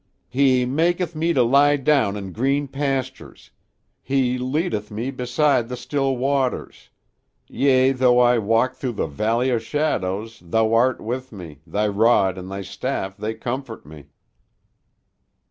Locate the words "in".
2.17-2.31